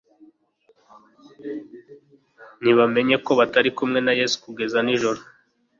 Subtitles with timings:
[2.61, 5.21] ntibamenya ko batari kumwe na Yesu kugeza ninjoro